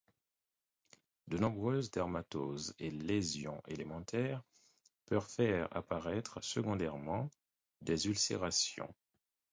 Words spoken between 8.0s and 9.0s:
ulcérations.